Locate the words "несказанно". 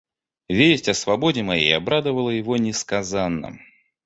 2.57-3.59